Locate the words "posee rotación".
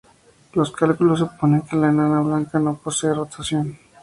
2.75-3.77